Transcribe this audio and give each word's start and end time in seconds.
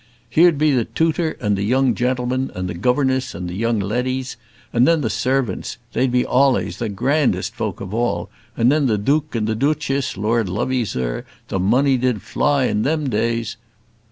Here'd 0.31 0.57
be 0.57 0.71
the 0.73 0.85
tooter 0.85 1.37
and 1.39 1.55
the 1.55 1.61
young 1.61 1.93
gen'lmen, 1.93 2.49
and 2.55 2.67
the 2.67 2.73
governess 2.73 3.35
and 3.35 3.47
the 3.47 3.53
young 3.53 3.77
leddies, 3.79 4.35
and 4.73 4.87
then 4.87 5.01
the 5.01 5.11
servants 5.11 5.77
they'd 5.93 6.11
be 6.11 6.25
al'ays 6.25 6.77
the 6.79 6.89
grandest 6.89 7.53
folk 7.53 7.79
of 7.79 7.93
all 7.93 8.27
and 8.57 8.71
then 8.71 8.87
the 8.87 8.97
duik 8.97 9.35
and 9.35 9.45
the 9.45 9.53
doochess 9.55 10.17
Lord 10.17 10.49
love 10.49 10.71
'ee, 10.71 10.85
zur; 10.85 11.23
the 11.49 11.59
money 11.59 11.97
did 11.97 12.23
fly 12.23 12.63
in 12.65 12.81
them 12.81 13.11
days! 13.11 13.57